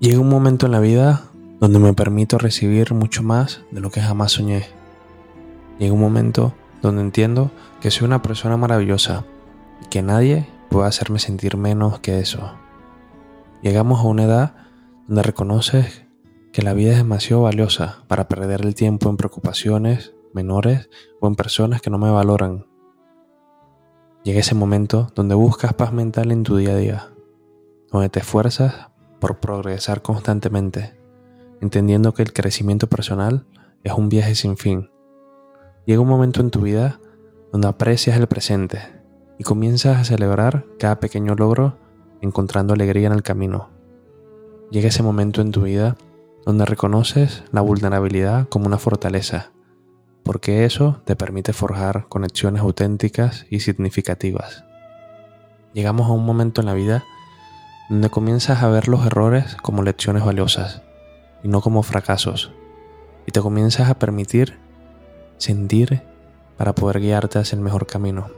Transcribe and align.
Llega 0.00 0.20
un 0.20 0.28
momento 0.28 0.66
en 0.66 0.72
la 0.72 0.78
vida 0.78 1.24
donde 1.58 1.80
me 1.80 1.92
permito 1.92 2.38
recibir 2.38 2.94
mucho 2.94 3.24
más 3.24 3.62
de 3.72 3.80
lo 3.80 3.90
que 3.90 4.00
jamás 4.00 4.30
soñé. 4.30 4.66
Llega 5.80 5.92
un 5.92 6.00
momento 6.00 6.54
donde 6.80 7.02
entiendo 7.02 7.50
que 7.80 7.90
soy 7.90 8.06
una 8.06 8.22
persona 8.22 8.56
maravillosa 8.56 9.24
y 9.82 9.86
que 9.86 10.02
nadie 10.02 10.46
puede 10.70 10.86
hacerme 10.86 11.18
sentir 11.18 11.56
menos 11.56 11.98
que 11.98 12.20
eso. 12.20 12.52
Llegamos 13.60 13.98
a 13.98 14.04
una 14.04 14.22
edad 14.22 14.54
donde 15.08 15.24
reconoces 15.24 16.06
que 16.52 16.62
la 16.62 16.74
vida 16.74 16.92
es 16.92 16.98
demasiado 16.98 17.42
valiosa 17.42 18.04
para 18.06 18.28
perder 18.28 18.64
el 18.64 18.76
tiempo 18.76 19.10
en 19.10 19.16
preocupaciones 19.16 20.14
menores 20.32 20.90
o 21.20 21.26
en 21.26 21.34
personas 21.34 21.82
que 21.82 21.90
no 21.90 21.98
me 21.98 22.12
valoran. 22.12 22.66
Llega 24.22 24.38
ese 24.38 24.54
momento 24.54 25.10
donde 25.16 25.34
buscas 25.34 25.74
paz 25.74 25.92
mental 25.92 26.30
en 26.30 26.44
tu 26.44 26.56
día 26.56 26.70
a 26.70 26.76
día, 26.76 27.08
donde 27.90 28.08
te 28.10 28.20
esfuerzas 28.20 28.90
por 29.18 29.38
progresar 29.40 30.02
constantemente, 30.02 30.98
entendiendo 31.60 32.14
que 32.14 32.22
el 32.22 32.32
crecimiento 32.32 32.86
personal 32.88 33.46
es 33.84 33.92
un 33.92 34.08
viaje 34.08 34.34
sin 34.34 34.56
fin. 34.56 34.90
Llega 35.86 36.00
un 36.00 36.08
momento 36.08 36.40
en 36.40 36.50
tu 36.50 36.60
vida 36.60 37.00
donde 37.52 37.68
aprecias 37.68 38.16
el 38.16 38.26
presente 38.26 38.80
y 39.38 39.44
comienzas 39.44 39.98
a 39.98 40.04
celebrar 40.04 40.66
cada 40.78 41.00
pequeño 41.00 41.34
logro 41.34 41.78
encontrando 42.20 42.74
alegría 42.74 43.06
en 43.06 43.12
el 43.12 43.22
camino. 43.22 43.70
Llega 44.70 44.88
ese 44.88 45.02
momento 45.02 45.40
en 45.40 45.52
tu 45.52 45.62
vida 45.62 45.96
donde 46.44 46.64
reconoces 46.64 47.44
la 47.52 47.60
vulnerabilidad 47.60 48.48
como 48.48 48.66
una 48.66 48.78
fortaleza, 48.78 49.52
porque 50.22 50.64
eso 50.64 51.00
te 51.04 51.16
permite 51.16 51.52
forjar 51.52 52.06
conexiones 52.08 52.62
auténticas 52.62 53.46
y 53.50 53.60
significativas. 53.60 54.64
Llegamos 55.72 56.08
a 56.08 56.12
un 56.12 56.24
momento 56.24 56.60
en 56.60 56.66
la 56.66 56.74
vida 56.74 57.04
donde 57.88 58.10
comienzas 58.10 58.62
a 58.62 58.68
ver 58.68 58.88
los 58.88 59.06
errores 59.06 59.56
como 59.62 59.82
lecciones 59.82 60.24
valiosas 60.24 60.82
y 61.42 61.48
no 61.48 61.60
como 61.60 61.82
fracasos, 61.82 62.52
y 63.26 63.32
te 63.32 63.40
comienzas 63.40 63.88
a 63.88 63.98
permitir 63.98 64.58
sentir 65.38 66.02
para 66.56 66.74
poder 66.74 67.00
guiarte 67.00 67.38
hacia 67.38 67.56
el 67.56 67.62
mejor 67.62 67.86
camino. 67.86 68.28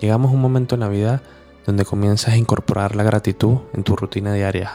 Llegamos 0.00 0.30
a 0.30 0.34
un 0.34 0.40
momento 0.40 0.74
en 0.74 0.80
la 0.80 0.88
vida 0.88 1.22
donde 1.64 1.84
comienzas 1.84 2.34
a 2.34 2.36
incorporar 2.36 2.96
la 2.96 3.02
gratitud 3.02 3.58
en 3.72 3.84
tu 3.84 3.94
rutina 3.94 4.32
diaria, 4.32 4.72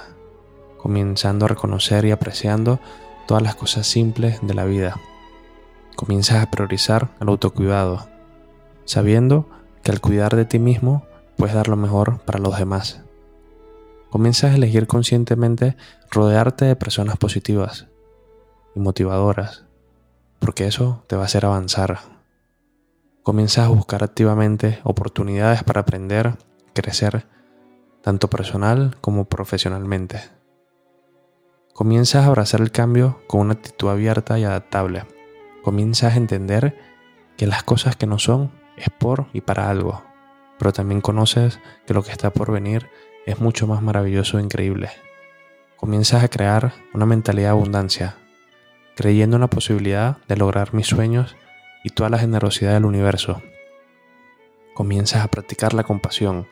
comenzando 0.78 1.46
a 1.46 1.50
reconocer 1.50 2.06
y 2.06 2.12
apreciando 2.12 2.80
todas 3.28 3.44
las 3.44 3.56
cosas 3.56 3.88
simples 3.88 4.40
de 4.42 4.54
la 4.54 4.66
vida. 4.66 4.96
Comienzas 5.96 6.44
a 6.44 6.50
priorizar 6.50 7.10
el 7.20 7.30
autocuidado, 7.30 8.08
sabiendo 8.86 9.48
que 9.84 9.92
al 9.92 10.02
cuidar 10.02 10.36
de 10.36 10.46
ti 10.46 10.60
mismo 10.60 11.06
puedes 11.38 11.56
dar 11.56 11.68
lo 11.68 11.76
mejor 11.76 12.20
para 12.22 12.40
los 12.40 12.58
demás. 12.58 13.02
Comienzas 14.12 14.52
a 14.52 14.56
elegir 14.56 14.88
conscientemente 14.88 15.78
rodearte 16.12 16.66
de 16.66 16.76
personas 16.76 17.16
positivas 17.16 17.88
y 18.76 18.82
motivadoras, 18.82 19.64
porque 20.40 20.68
eso 20.68 21.06
te 21.08 21.16
va 21.16 21.22
a 21.22 21.26
hacer 21.28 21.46
avanzar. 21.46 21.98
Comienzas 23.24 23.68
a 23.68 23.70
buscar 23.70 24.04
activamente 24.04 24.82
oportunidades 24.84 25.64
para 25.64 25.80
aprender, 25.80 26.34
crecer, 26.74 27.26
tanto 28.02 28.30
personal 28.30 28.98
como 29.00 29.30
profesionalmente. 29.30 30.20
Comienzas 31.74 32.26
a 32.26 32.28
abrazar 32.28 32.60
el 32.60 32.72
cambio 32.72 33.22
con 33.28 33.40
una 33.40 33.54
actitud 33.54 33.88
abierta 33.88 34.38
y 34.38 34.44
adaptable. 34.44 35.06
Comienzas 35.64 36.16
a 36.16 36.18
entender 36.18 36.78
que 37.38 37.48
las 37.48 37.64
cosas 37.64 37.96
que 37.96 38.08
no 38.08 38.20
son 38.20 38.52
es 38.76 38.90
por 38.90 39.28
y 39.32 39.40
para 39.40 39.70
algo, 39.70 40.04
pero 40.60 40.74
también 40.74 41.00
conoces 41.00 41.62
que 41.88 41.94
lo 41.94 42.04
que 42.04 42.12
está 42.12 42.34
por 42.34 42.52
venir 42.52 42.90
es 43.26 43.40
mucho 43.40 43.68
más 43.68 43.82
maravilloso 43.82 44.40
e 44.40 44.44
increíble. 44.44 44.90
Comienzas 45.78 46.24
a 46.24 46.28
crear 46.28 46.74
una 46.94 47.06
mentalidad 47.06 47.50
de 47.50 47.52
abundancia, 47.52 48.16
creyendo 48.96 49.38
en 49.38 49.42
la 49.42 49.50
posibilidad 49.50 50.18
de 50.28 50.38
lograr 50.38 50.74
mis 50.74 50.88
sueños 50.88 51.36
y 51.84 51.90
toda 51.90 52.10
la 52.10 52.20
generosidad 52.20 52.74
del 52.74 52.86
universo. 52.86 53.42
Comienzas 54.74 55.24
a 55.24 55.28
practicar 55.28 55.74
la 55.74 55.84
compasión, 55.84 56.48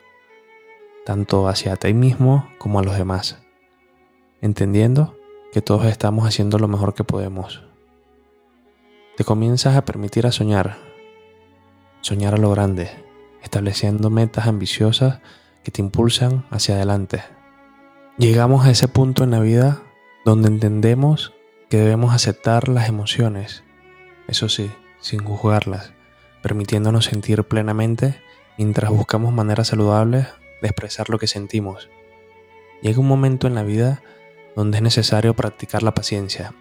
tanto 1.04 1.48
hacia 1.48 1.76
ti 1.76 1.94
mismo 1.94 2.50
como 2.58 2.78
a 2.78 2.82
los 2.82 2.96
demás, 2.96 3.42
entendiendo 4.40 5.16
que 5.52 5.62
todos 5.62 5.86
estamos 5.86 6.26
haciendo 6.26 6.58
lo 6.58 6.68
mejor 6.68 6.94
que 6.94 7.04
podemos. 7.04 7.64
Te 9.16 9.24
comienzas 9.24 9.76
a 9.76 9.84
permitir 9.84 10.26
a 10.26 10.32
soñar, 10.32 10.76
soñar 12.00 12.34
a 12.34 12.38
lo 12.38 12.50
grande, 12.50 12.90
estableciendo 13.42 14.10
metas 14.10 14.46
ambiciosas 14.46 15.20
que 15.62 15.70
te 15.70 15.80
impulsan 15.80 16.44
hacia 16.50 16.74
adelante. 16.74 17.22
Llegamos 18.18 18.66
a 18.66 18.70
ese 18.70 18.88
punto 18.88 19.24
en 19.24 19.30
la 19.30 19.40
vida 19.40 19.82
donde 20.24 20.48
entendemos 20.48 21.34
que 21.68 21.78
debemos 21.78 22.14
aceptar 22.14 22.68
las 22.68 22.88
emociones, 22.88 23.64
eso 24.28 24.48
sí, 24.48 24.70
sin 25.00 25.24
juzgarlas, 25.24 25.92
permitiéndonos 26.42 27.06
sentir 27.06 27.44
plenamente 27.44 28.20
mientras 28.58 28.90
buscamos 28.90 29.32
maneras 29.32 29.68
saludables 29.68 30.26
de 30.60 30.68
expresar 30.68 31.08
lo 31.08 31.18
que 31.18 31.26
sentimos. 31.26 31.88
Llega 32.82 33.00
un 33.00 33.08
momento 33.08 33.46
en 33.46 33.54
la 33.54 33.62
vida 33.62 34.02
donde 34.56 34.78
es 34.78 34.82
necesario 34.82 35.34
practicar 35.34 35.82
la 35.82 35.94
paciencia, 35.94 36.54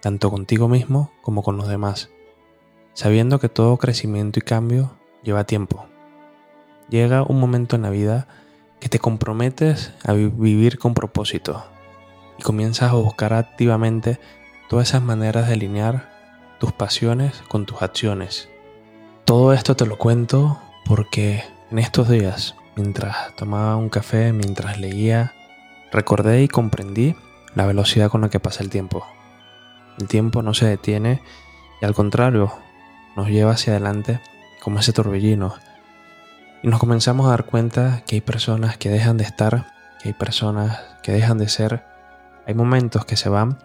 tanto 0.00 0.30
contigo 0.30 0.68
mismo 0.68 1.12
como 1.22 1.42
con 1.42 1.56
los 1.56 1.68
demás, 1.68 2.10
sabiendo 2.92 3.40
que 3.40 3.48
todo 3.48 3.76
crecimiento 3.76 4.38
y 4.38 4.42
cambio 4.42 4.96
lleva 5.22 5.44
tiempo. 5.44 5.86
Llega 6.90 7.22
un 7.22 7.38
momento 7.38 7.76
en 7.76 7.82
la 7.82 7.90
vida 7.90 8.26
que 8.80 8.88
te 8.88 8.98
comprometes 8.98 9.92
a 10.04 10.12
vivir 10.12 10.78
con 10.78 10.92
propósito 10.92 11.64
y 12.36 12.42
comienzas 12.42 12.90
a 12.90 12.94
buscar 12.94 13.32
activamente 13.32 14.18
todas 14.68 14.88
esas 14.88 15.02
maneras 15.02 15.46
de 15.46 15.54
alinear 15.54 16.10
tus 16.58 16.72
pasiones 16.72 17.42
con 17.48 17.64
tus 17.64 17.80
acciones. 17.82 18.48
Todo 19.24 19.52
esto 19.52 19.76
te 19.76 19.86
lo 19.86 19.98
cuento 19.98 20.60
porque 20.84 21.44
en 21.70 21.78
estos 21.78 22.08
días, 22.08 22.56
mientras 22.74 23.36
tomaba 23.36 23.76
un 23.76 23.88
café, 23.88 24.32
mientras 24.32 24.80
leía, 24.80 25.32
recordé 25.92 26.42
y 26.42 26.48
comprendí 26.48 27.14
la 27.54 27.66
velocidad 27.66 28.10
con 28.10 28.22
la 28.22 28.30
que 28.30 28.40
pasa 28.40 28.64
el 28.64 28.70
tiempo. 28.70 29.06
El 30.00 30.08
tiempo 30.08 30.42
no 30.42 30.54
se 30.54 30.66
detiene 30.66 31.22
y 31.80 31.84
al 31.84 31.94
contrario, 31.94 32.52
nos 33.14 33.28
lleva 33.28 33.52
hacia 33.52 33.74
adelante 33.74 34.20
como 34.60 34.80
ese 34.80 34.92
torbellino 34.92 35.54
y 36.62 36.68
nos 36.68 36.78
comenzamos 36.78 37.26
a 37.26 37.30
dar 37.30 37.44
cuenta 37.44 38.02
que 38.06 38.16
hay 38.16 38.20
personas 38.20 38.76
que 38.76 38.90
dejan 38.90 39.16
de 39.16 39.24
estar, 39.24 39.72
que 40.00 40.08
hay 40.08 40.12
personas 40.12 40.78
que 41.02 41.12
dejan 41.12 41.38
de 41.38 41.48
ser. 41.48 41.84
Hay 42.46 42.54
momentos 42.54 43.04
que 43.04 43.16
se 43.16 43.28
van, 43.28 43.58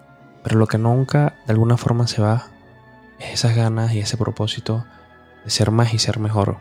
pero 0.44 0.58
lo 0.58 0.68
que 0.68 0.78
nunca 0.78 1.36
de 1.46 1.54
alguna 1.54 1.78
forma 1.78 2.08
se 2.08 2.22
va 2.22 2.48
es 3.20 3.34
esas 3.34 3.56
ganas 3.56 3.94
y 3.94 4.00
ese 4.00 4.18
propósito 4.18 4.86
de 5.44 5.50
ser 5.50 5.72
más 5.72 5.94
y 5.94 6.00
ser 6.00 6.20
mejor. 6.20 6.58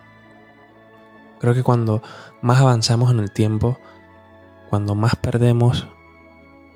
Creo 1.38 1.54
que 1.54 1.62
cuando 1.62 2.02
más 2.42 2.60
avanzamos 2.60 3.10
en 3.10 3.20
el 3.20 3.30
tiempo, 3.30 3.78
cuando 4.70 4.94
más 4.94 5.14
perdemos, 5.16 5.86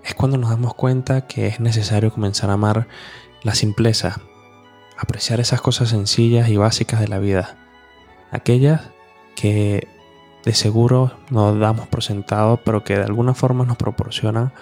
es 0.04 0.14
cuando 0.14 0.36
nos 0.36 0.50
damos 0.50 0.74
cuenta 0.74 1.26
que 1.26 1.48
es 1.48 1.58
necesario 1.58 2.12
comenzar 2.12 2.50
a 2.50 2.54
amar 2.54 2.86
la 3.42 3.54
simpleza, 3.54 4.20
apreciar 4.96 5.40
esas 5.40 5.60
cosas 5.60 5.88
sencillas 5.88 6.48
y 6.48 6.56
básicas 6.56 7.00
de 7.00 7.08
la 7.08 7.18
vida, 7.18 7.56
aquellas 8.30 8.90
que 9.40 9.86
de 10.44 10.52
seguro 10.52 11.12
nos 11.30 11.56
damos 11.60 11.86
por 11.86 12.02
sentado, 12.02 12.56
pero 12.64 12.82
que 12.82 12.96
de 12.96 13.04
alguna 13.04 13.34
forma 13.34 13.64
nos 13.64 13.76
proporcionan 13.76 14.52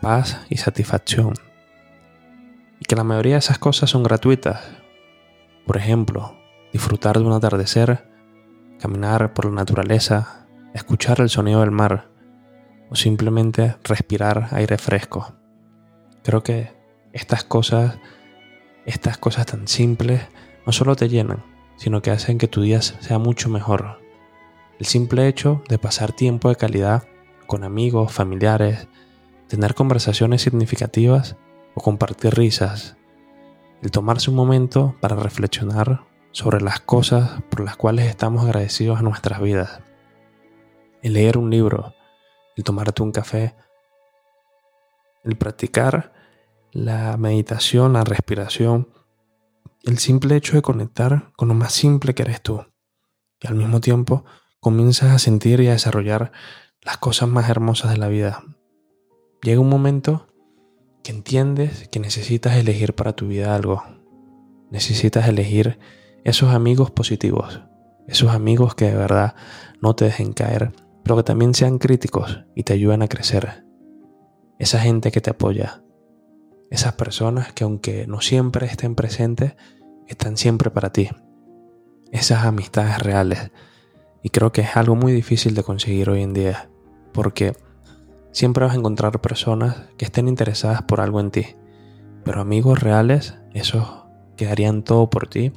paz 0.00 0.40
y 0.48 0.56
satisfacción. 0.56 1.34
Y 2.80 2.86
que 2.86 2.96
la 2.96 3.04
mayoría 3.04 3.34
de 3.34 3.40
esas 3.40 3.58
cosas 3.58 3.90
son 3.90 4.02
gratuitas. 4.02 4.62
Por 5.66 5.76
ejemplo, 5.76 6.34
disfrutar 6.72 7.18
de 7.18 7.24
un 7.24 7.34
atardecer, 7.34 8.08
caminar 8.80 9.34
por 9.34 9.44
la 9.44 9.50
naturaleza, 9.50 10.46
escuchar 10.72 11.20
el 11.20 11.28
sonido 11.28 11.60
del 11.60 11.70
mar 11.70 12.08
o 12.88 12.96
simplemente 12.96 13.76
respirar 13.84 14.48
aire 14.52 14.78
fresco. 14.78 15.34
Creo 16.22 16.42
que 16.42 16.72
estas 17.12 17.44
cosas, 17.44 17.98
estas 18.86 19.18
cosas 19.18 19.44
tan 19.44 19.68
simples, 19.68 20.22
no 20.64 20.72
solo 20.72 20.96
te 20.96 21.10
llenan, 21.10 21.44
sino 21.76 22.00
que 22.00 22.10
hacen 22.10 22.38
que 22.38 22.48
tu 22.48 22.62
día 22.62 22.80
sea 22.80 23.18
mucho 23.18 23.50
mejor. 23.50 24.07
El 24.78 24.86
simple 24.86 25.26
hecho 25.26 25.62
de 25.68 25.78
pasar 25.78 26.12
tiempo 26.12 26.48
de 26.48 26.56
calidad 26.56 27.02
con 27.48 27.64
amigos, 27.64 28.12
familiares, 28.12 28.86
tener 29.48 29.74
conversaciones 29.74 30.42
significativas 30.42 31.36
o 31.74 31.80
compartir 31.80 32.34
risas, 32.34 32.96
el 33.82 33.90
tomarse 33.90 34.30
un 34.30 34.36
momento 34.36 34.94
para 35.00 35.16
reflexionar 35.16 36.06
sobre 36.30 36.60
las 36.60 36.78
cosas 36.78 37.42
por 37.50 37.60
las 37.60 37.76
cuales 37.76 38.06
estamos 38.06 38.44
agradecidos 38.44 39.00
a 39.00 39.02
nuestras 39.02 39.40
vidas, 39.40 39.80
el 41.02 41.14
leer 41.14 41.38
un 41.38 41.50
libro, 41.50 41.94
el 42.56 42.62
tomarte 42.62 43.02
un 43.02 43.10
café, 43.10 43.56
el 45.24 45.36
practicar 45.36 46.12
la 46.70 47.16
meditación, 47.16 47.94
la 47.94 48.04
respiración, 48.04 48.88
el 49.82 49.98
simple 49.98 50.36
hecho 50.36 50.54
de 50.54 50.62
conectar 50.62 51.32
con 51.36 51.48
lo 51.48 51.54
más 51.54 51.72
simple 51.72 52.14
que 52.14 52.22
eres 52.22 52.42
tú. 52.42 52.64
Y 53.40 53.48
al 53.48 53.54
mismo 53.54 53.80
tiempo 53.80 54.24
comienzas 54.60 55.12
a 55.12 55.18
sentir 55.18 55.60
y 55.60 55.68
a 55.68 55.72
desarrollar 55.72 56.32
las 56.82 56.98
cosas 56.98 57.28
más 57.28 57.48
hermosas 57.48 57.90
de 57.90 57.98
la 57.98 58.08
vida. 58.08 58.44
llega 59.42 59.60
un 59.60 59.68
momento 59.68 60.26
que 61.02 61.12
entiendes 61.12 61.88
que 61.88 62.00
necesitas 62.00 62.56
elegir 62.56 62.94
para 62.94 63.14
tu 63.14 63.28
vida 63.28 63.54
algo. 63.54 63.82
Necesitas 64.70 65.28
elegir 65.28 65.78
esos 66.24 66.52
amigos 66.52 66.90
positivos, 66.90 67.62
esos 68.06 68.30
amigos 68.30 68.74
que 68.74 68.86
de 68.86 68.96
verdad 68.96 69.34
no 69.80 69.94
te 69.94 70.06
dejen 70.06 70.32
caer, 70.32 70.72
pero 71.02 71.16
que 71.16 71.22
también 71.22 71.54
sean 71.54 71.78
críticos 71.78 72.44
y 72.54 72.64
te 72.64 72.74
ayuden 72.74 73.02
a 73.02 73.08
crecer. 73.08 73.64
Esa 74.58 74.80
gente 74.80 75.12
que 75.12 75.20
te 75.20 75.30
apoya, 75.30 75.82
esas 76.70 76.94
personas 76.94 77.52
que 77.52 77.64
aunque 77.64 78.06
no 78.06 78.20
siempre 78.20 78.66
estén 78.66 78.94
presentes, 78.94 79.54
están 80.06 80.36
siempre 80.36 80.70
para 80.70 80.92
ti. 80.92 81.08
Esas 82.10 82.44
amistades 82.44 82.98
reales. 82.98 83.50
Y 84.22 84.30
creo 84.30 84.52
que 84.52 84.62
es 84.62 84.76
algo 84.76 84.96
muy 84.96 85.12
difícil 85.12 85.54
de 85.54 85.62
conseguir 85.62 86.10
hoy 86.10 86.22
en 86.22 86.34
día, 86.34 86.68
porque 87.12 87.56
siempre 88.32 88.64
vas 88.64 88.74
a 88.74 88.78
encontrar 88.78 89.20
personas 89.20 89.76
que 89.96 90.04
estén 90.04 90.28
interesadas 90.28 90.82
por 90.82 91.00
algo 91.00 91.20
en 91.20 91.30
ti. 91.30 91.46
Pero 92.24 92.40
amigos 92.40 92.80
reales, 92.80 93.34
esos 93.54 93.86
que 94.36 94.48
harían 94.48 94.82
todo 94.82 95.08
por 95.10 95.28
ti, 95.28 95.52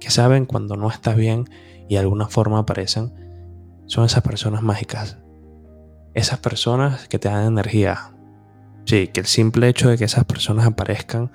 que 0.00 0.10
saben 0.10 0.46
cuando 0.46 0.76
no 0.76 0.88
estás 0.88 1.16
bien 1.16 1.44
y 1.88 1.94
de 1.94 2.00
alguna 2.00 2.28
forma 2.28 2.60
aparecen, 2.60 3.12
son 3.86 4.04
esas 4.04 4.22
personas 4.22 4.62
mágicas. 4.62 5.18
Esas 6.14 6.38
personas 6.38 7.08
que 7.08 7.18
te 7.18 7.28
dan 7.28 7.46
energía, 7.46 8.12
Sí, 8.88 9.08
que 9.08 9.20
el 9.20 9.26
simple 9.26 9.68
hecho 9.68 9.90
de 9.90 9.98
que 9.98 10.06
esas 10.06 10.24
personas 10.24 10.66
aparezcan, 10.66 11.30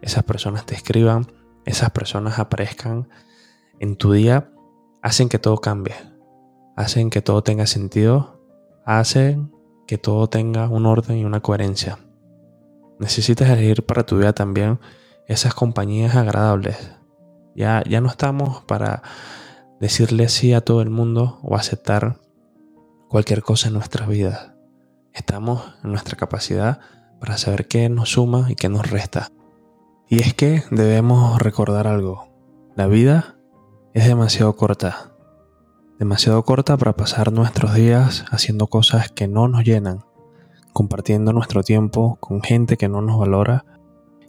esas 0.00 0.24
personas 0.24 0.64
te 0.64 0.74
escriban, 0.74 1.26
esas 1.66 1.90
personas 1.90 2.38
aparezcan 2.38 3.10
en 3.78 3.96
tu 3.96 4.12
día, 4.12 4.50
hacen 5.04 5.28
que 5.28 5.38
todo 5.38 5.58
cambie, 5.58 5.94
hacen 6.76 7.10
que 7.10 7.20
todo 7.20 7.42
tenga 7.42 7.66
sentido, 7.66 8.40
hacen 8.86 9.52
que 9.86 9.98
todo 9.98 10.28
tenga 10.28 10.66
un 10.70 10.86
orden 10.86 11.18
y 11.18 11.26
una 11.26 11.40
coherencia. 11.40 11.98
Necesitas 12.98 13.50
elegir 13.50 13.84
para 13.84 14.06
tu 14.06 14.16
vida 14.16 14.32
también 14.32 14.80
esas 15.28 15.52
compañías 15.52 16.16
agradables. 16.16 16.78
Ya, 17.54 17.82
ya 17.86 18.00
no 18.00 18.08
estamos 18.08 18.64
para 18.64 19.02
decirle 19.78 20.30
sí 20.30 20.54
a 20.54 20.62
todo 20.62 20.80
el 20.80 20.88
mundo 20.88 21.38
o 21.42 21.54
aceptar 21.54 22.18
cualquier 23.10 23.42
cosa 23.42 23.68
en 23.68 23.74
nuestras 23.74 24.08
vidas. 24.08 24.52
Estamos 25.12 25.74
en 25.84 25.90
nuestra 25.90 26.16
capacidad 26.16 26.80
para 27.20 27.36
saber 27.36 27.68
qué 27.68 27.90
nos 27.90 28.12
suma 28.12 28.46
y 28.48 28.54
qué 28.54 28.70
nos 28.70 28.90
resta. 28.90 29.28
Y 30.08 30.22
es 30.22 30.32
que 30.32 30.62
debemos 30.70 31.42
recordar 31.42 31.86
algo. 31.86 32.26
La 32.74 32.86
vida 32.86 33.34
es 33.94 34.06
demasiado 34.06 34.54
corta. 34.56 35.12
Demasiado 35.98 36.44
corta 36.44 36.76
para 36.76 36.94
pasar 36.94 37.32
nuestros 37.32 37.74
días 37.74 38.26
haciendo 38.30 38.66
cosas 38.66 39.10
que 39.10 39.26
no 39.26 39.48
nos 39.48 39.64
llenan, 39.64 40.04
compartiendo 40.74 41.32
nuestro 41.32 41.62
tiempo 41.62 42.16
con 42.20 42.42
gente 42.42 42.76
que 42.76 42.90
no 42.90 43.00
nos 43.00 43.18
valora 43.18 43.64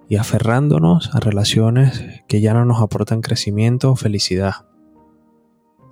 y 0.07 0.15
aferrándonos 0.15 1.13
a 1.13 1.19
relaciones 1.19 2.05
que 2.29 2.39
ya 2.39 2.53
no 2.53 2.63
nos 2.63 2.81
aportan 2.81 3.19
crecimiento 3.19 3.91
o 3.91 3.95
felicidad. 3.97 4.67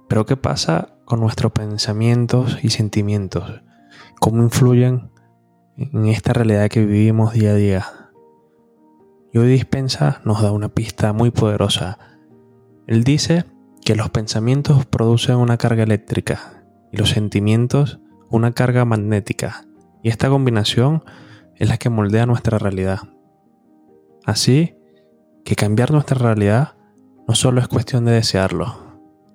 Pero 0.08 0.26
¿qué 0.26 0.38
pasa 0.38 0.96
con 1.04 1.20
nuestros 1.20 1.52
pensamientos 1.52 2.60
y 2.64 2.70
sentimientos? 2.70 3.64
cómo 4.24 4.42
influyen 4.42 5.12
en 5.76 6.06
esta 6.08 6.32
realidad 6.32 6.70
que 6.70 6.86
vivimos 6.86 7.34
día 7.34 7.52
a 7.52 7.56
día. 7.56 7.86
Hoy 9.36 9.48
Dispensa 9.48 10.22
nos 10.24 10.42
da 10.42 10.52
una 10.54 10.70
pista 10.70 11.12
muy 11.12 11.30
poderosa. 11.30 11.98
Él 12.88 13.04
dice 13.04 13.44
que 13.84 13.96
los 13.96 14.10
pensamientos 14.10 14.86
producen 14.86 15.36
una 15.36 15.58
carga 15.58 15.84
eléctrica 15.84 16.64
y 16.92 16.98
los 16.98 17.10
sentimientos 17.10 18.00
una 18.30 18.52
carga 18.54 18.84
magnética. 18.84 19.66
Y 20.02 20.10
esta 20.10 20.30
combinación 20.30 21.04
es 21.56 21.70
la 21.70 21.78
que 21.78 21.90
moldea 21.90 22.26
nuestra 22.26 22.58
realidad. 22.58 23.00
Así 24.26 24.76
que 25.46 25.56
cambiar 25.56 25.92
nuestra 25.92 26.18
realidad 26.18 26.76
no 27.28 27.36
solo 27.36 27.62
es 27.62 27.68
cuestión 27.68 28.06
de 28.06 28.14
desearlo, 28.14 28.76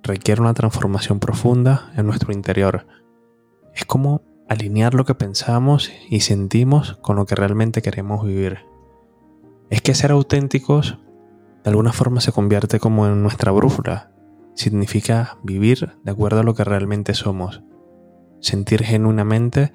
requiere 0.03 0.41
una 0.41 0.55
transformación 0.55 1.21
profunda 1.21 1.93
en 1.97 2.07
nuestro 2.07 2.33
interior. 2.33 2.87
Es 3.75 3.85
como 3.85 4.23
alinear 4.49 4.95
lo 4.95 5.05
que 5.05 5.15
pensamos 5.15 5.93
y 6.11 6.21
sentimos 6.21 6.95
con 7.03 7.17
lo 7.17 7.27
que 7.27 7.35
realmente 7.35 7.83
queremos 7.83 8.27
vivir. 8.27 8.61
Es 9.71 9.81
que 9.83 9.95
ser 9.95 10.11
auténticos 10.11 10.99
de 11.63 11.71
alguna 11.71 11.93
forma 11.93 12.21
se 12.21 12.33
convierte 12.33 12.81
como 12.81 13.07
en 13.07 13.23
nuestra 13.23 13.53
brújula. 13.53 14.11
Significa 14.59 15.39
vivir 15.45 15.97
de 16.03 16.11
acuerdo 16.11 16.41
a 16.41 16.43
lo 16.43 16.55
que 16.55 16.65
realmente 16.65 17.15
somos, 17.15 17.63
sentir 18.41 18.83
genuinamente 18.83 19.73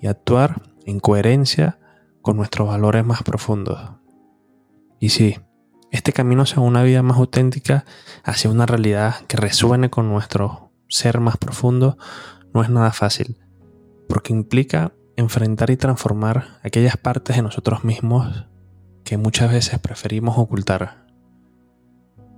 y 0.00 0.08
actuar 0.08 0.62
en 0.84 0.98
coherencia 0.98 1.78
con 2.20 2.36
nuestros 2.36 2.66
valores 2.66 3.04
más 3.04 3.22
profundos. 3.22 3.92
Y 4.98 5.10
sí, 5.10 5.36
este 5.92 6.12
camino 6.12 6.42
hacia 6.42 6.60
una 6.60 6.82
vida 6.82 7.04
más 7.04 7.18
auténtica, 7.18 7.84
hacia 8.24 8.50
una 8.50 8.66
realidad 8.66 9.20
que 9.28 9.36
resuene 9.36 9.88
con 9.88 10.08
nuestro 10.08 10.72
ser 10.88 11.20
más 11.20 11.36
profundo, 11.36 11.96
no 12.52 12.60
es 12.62 12.70
nada 12.70 12.90
fácil 12.90 13.38
porque 14.08 14.32
implica 14.32 14.92
enfrentar 15.16 15.70
y 15.70 15.76
transformar 15.76 16.58
aquellas 16.64 16.96
partes 16.96 17.36
de 17.36 17.42
nosotros 17.42 17.84
mismos 17.84 18.46
que 19.04 19.16
muchas 19.16 19.52
veces 19.52 19.78
preferimos 19.78 20.38
ocultar. 20.38 21.03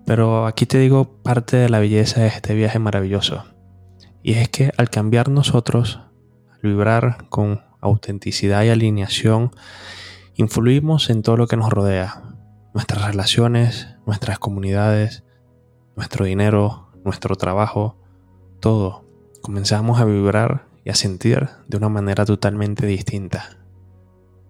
Pero 0.07 0.47
aquí 0.47 0.67
te 0.67 0.79
digo 0.79 1.21
parte 1.23 1.57
de 1.57 1.69
la 1.69 1.81
belleza 1.81 2.21
de 2.21 2.29
este 2.29 2.55
viaje 2.55 2.79
maravilloso. 2.79 3.45
Y 4.23 4.35
es 4.35 4.49
que 4.49 4.73
al 4.77 4.89
cambiar 4.89 5.29
nosotros, 5.29 6.01
al 6.53 6.61
vibrar 6.63 7.29
con 7.29 7.63
autenticidad 7.81 8.63
y 8.63 8.71
alineación, 8.71 9.51
influimos 10.37 11.11
en 11.11 11.23
todo 11.23 11.37
lo 11.37 11.49
que 11.49 11.57
nos 11.57 11.71
rodea. 11.71 12.23
Nuestras 12.73 13.05
relaciones, 13.05 13.89
nuestras 14.07 14.39
comunidades, 14.39 15.25
nuestro 15.97 16.25
dinero, 16.25 16.89
nuestro 17.05 17.35
trabajo, 17.35 17.97
todo. 18.61 19.05
Comenzamos 19.43 20.01
a 20.01 20.05
vibrar 20.05 20.67
y 20.85 20.91
a 20.91 20.95
sentir 20.95 21.49
de 21.67 21.77
una 21.79 21.89
manera 21.89 22.25
totalmente 22.25 22.87
distinta. 22.87 23.57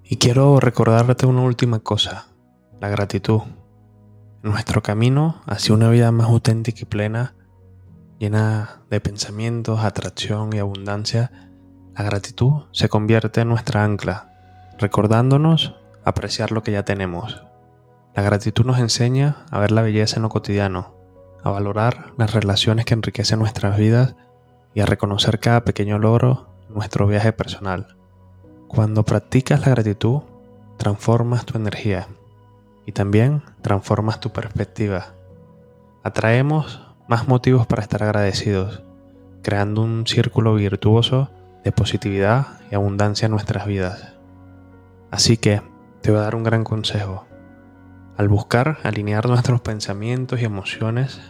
Y 0.04 0.16
quiero 0.16 0.60
recordarte 0.60 1.24
una 1.24 1.42
última 1.42 1.78
cosa, 1.78 2.26
la 2.78 2.88
gratitud. 2.90 3.40
Nuestro 4.46 4.82
camino 4.82 5.43
hacia 5.46 5.75
una 5.75 5.90
vida 5.90 6.10
más 6.12 6.28
auténtica 6.28 6.81
y 6.82 6.84
plena, 6.84 7.34
llena 8.19 8.82
de 8.90 9.00
pensamientos, 9.00 9.81
atracción 9.81 10.52
y 10.54 10.58
abundancia, 10.58 11.50
la 11.94 12.04
gratitud 12.04 12.64
se 12.72 12.88
convierte 12.88 13.40
en 13.40 13.48
nuestra 13.48 13.84
ancla, 13.84 14.32
recordándonos 14.78 15.75
apreciar 16.04 16.52
lo 16.52 16.62
que 16.62 16.73
ya 16.73 16.85
tenemos. 16.85 17.42
La 18.14 18.23
gratitud 18.23 18.64
nos 18.64 18.78
enseña 18.78 19.44
a 19.50 19.59
ver 19.59 19.73
la 19.73 19.82
belleza 19.82 20.16
en 20.16 20.23
lo 20.23 20.28
cotidiano, 20.28 20.94
a 21.42 21.50
valorar 21.50 22.12
las 22.16 22.32
relaciones 22.32 22.85
que 22.85 22.94
enriquecen 22.94 23.38
nuestras 23.38 23.76
vidas 23.76 24.14
y 24.75 24.80
a 24.80 24.87
reconocer 24.87 25.40
cada 25.40 25.64
pequeño 25.64 25.99
logro 25.99 26.49
en 26.68 26.75
nuestro 26.75 27.06
viaje 27.06 27.32
personal. 27.32 27.97
Cuando 28.68 29.04
practicas 29.04 29.61
la 29.61 29.70
gratitud, 29.70 30.23
transformas 30.78 31.47
tu 31.47 31.56
energía 31.56 32.09
y 32.87 32.93
también 32.93 33.43
transformas 33.61 34.21
tu 34.21 34.31
perspectiva. 34.31 35.09
Atraemos 36.05 36.87
más 37.09 37.28
motivos 37.28 37.66
para 37.66 37.83
estar 37.83 38.02
agradecidos, 38.02 38.83
creando 39.43 39.83
un 39.83 40.07
círculo 40.07 40.55
virtuoso 40.55 41.31
de 41.64 41.73
positividad 41.73 42.61
y 42.71 42.76
abundancia 42.76 43.26
en 43.26 43.33
nuestras 43.33 43.66
vidas. 43.66 44.14
Así 45.11 45.37
que 45.37 45.62
te 46.00 46.12
voy 46.12 46.21
a 46.21 46.25
dar 46.25 46.37
un 46.37 46.45
gran 46.45 46.62
consejo. 46.62 47.26
Al 48.16 48.28
buscar 48.28 48.78
alinear 48.85 49.26
nuestros 49.28 49.61
pensamientos 49.61 50.40
y 50.40 50.45
emociones 50.45 51.21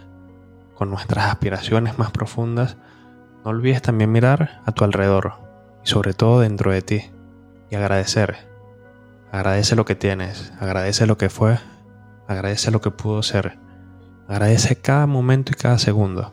con 0.74 0.90
nuestras 0.90 1.26
aspiraciones 1.26 1.98
más 1.98 2.10
profundas, 2.10 2.76
no 3.44 3.50
olvides 3.50 3.80
también 3.80 4.12
mirar 4.12 4.60
a 4.66 4.72
tu 4.72 4.84
alrededor 4.84 5.34
y 5.82 5.88
sobre 5.88 6.12
todo 6.12 6.40
dentro 6.40 6.70
de 6.70 6.82
ti 6.82 7.10
y 7.70 7.76
agradecer. 7.76 8.55
Agradece 9.36 9.76
lo 9.76 9.84
que 9.84 9.94
tienes, 9.94 10.50
agradece 10.60 11.06
lo 11.06 11.18
que 11.18 11.28
fue, 11.28 11.58
agradece 12.26 12.70
lo 12.70 12.80
que 12.80 12.90
pudo 12.90 13.22
ser. 13.22 13.58
Agradece 14.28 14.76
cada 14.76 15.06
momento 15.06 15.52
y 15.52 15.56
cada 15.56 15.78
segundo, 15.78 16.32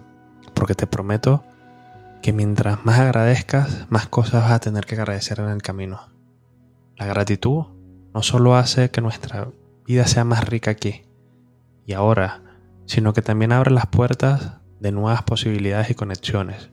porque 0.54 0.74
te 0.74 0.88
prometo 0.88 1.44
que 2.22 2.32
mientras 2.32 2.86
más 2.86 3.00
agradezcas, 3.00 3.88
más 3.90 4.08
cosas 4.08 4.44
vas 4.44 4.54
a 4.54 4.60
tener 4.60 4.86
que 4.86 4.96
agradecer 4.96 5.42
en 5.42 5.50
el 5.50 5.62
camino. 5.62 6.00
La 6.96 7.06
gratitud 7.06 7.66
no 8.14 8.24
solo 8.24 8.56
hace 8.56 8.90
que 8.90 9.02
nuestra 9.02 9.50
vida 9.86 10.08
sea 10.08 10.24
más 10.24 10.48
rica 10.48 10.72
aquí 10.72 11.04
y 11.86 11.92
ahora, 11.92 12.42
sino 12.86 13.12
que 13.12 13.22
también 13.22 13.52
abre 13.52 13.72
las 13.72 13.88
puertas 13.88 14.62
de 14.80 14.94
nuevas 14.94 15.24
posibilidades 15.24 15.90
y 15.90 15.96
conexiones. 15.96 16.70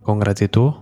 Con 0.00 0.20
gratitud, 0.20 0.74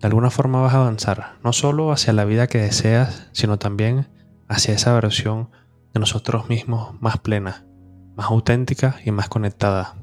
de 0.00 0.08
alguna 0.08 0.30
forma 0.30 0.60
vas 0.60 0.74
a 0.74 0.78
avanzar, 0.78 1.36
no 1.44 1.52
solo 1.52 1.92
hacia 1.92 2.12
la 2.12 2.24
vida 2.24 2.48
que 2.48 2.58
deseas, 2.58 3.28
sino 3.30 3.60
también 3.60 4.08
hacia 4.48 4.74
esa 4.74 4.92
versión 4.94 5.50
de 5.92 6.00
nosotros 6.00 6.48
mismos 6.48 7.00
más 7.00 7.18
plena, 7.18 7.66
más 8.16 8.26
auténtica 8.26 8.96
y 9.04 9.10
más 9.10 9.28
conectada. 9.28 9.94